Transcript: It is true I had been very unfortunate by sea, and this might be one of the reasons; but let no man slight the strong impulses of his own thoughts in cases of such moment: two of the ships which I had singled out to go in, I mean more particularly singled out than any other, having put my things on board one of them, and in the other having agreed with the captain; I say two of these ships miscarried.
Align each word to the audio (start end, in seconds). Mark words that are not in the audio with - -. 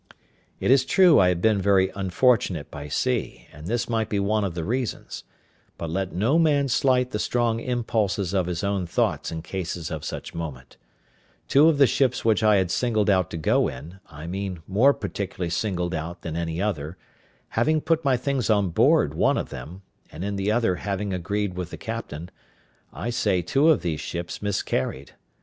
It 0.59 0.71
is 0.71 0.83
true 0.83 1.19
I 1.19 1.27
had 1.29 1.43
been 1.43 1.61
very 1.61 1.91
unfortunate 1.95 2.71
by 2.71 2.87
sea, 2.87 3.45
and 3.53 3.67
this 3.67 3.87
might 3.87 4.09
be 4.09 4.19
one 4.19 4.43
of 4.43 4.55
the 4.55 4.63
reasons; 4.63 5.23
but 5.77 5.91
let 5.91 6.11
no 6.11 6.39
man 6.39 6.69
slight 6.69 7.11
the 7.11 7.19
strong 7.19 7.59
impulses 7.59 8.33
of 8.33 8.47
his 8.47 8.63
own 8.63 8.87
thoughts 8.87 9.31
in 9.31 9.43
cases 9.43 9.91
of 9.91 10.03
such 10.03 10.33
moment: 10.33 10.77
two 11.47 11.69
of 11.69 11.77
the 11.77 11.85
ships 11.85 12.25
which 12.25 12.41
I 12.41 12.55
had 12.55 12.71
singled 12.71 13.11
out 13.11 13.29
to 13.29 13.37
go 13.37 13.67
in, 13.67 13.99
I 14.07 14.25
mean 14.25 14.63
more 14.67 14.95
particularly 14.95 15.51
singled 15.51 15.93
out 15.93 16.23
than 16.23 16.35
any 16.35 16.59
other, 16.59 16.97
having 17.49 17.79
put 17.79 18.03
my 18.03 18.17
things 18.17 18.49
on 18.49 18.69
board 18.71 19.13
one 19.13 19.37
of 19.37 19.49
them, 19.49 19.83
and 20.11 20.23
in 20.23 20.35
the 20.35 20.51
other 20.51 20.77
having 20.77 21.13
agreed 21.13 21.53
with 21.53 21.69
the 21.69 21.77
captain; 21.77 22.31
I 22.91 23.11
say 23.11 23.43
two 23.43 23.69
of 23.69 23.83
these 23.83 23.99
ships 24.01 24.41
miscarried. 24.41 25.11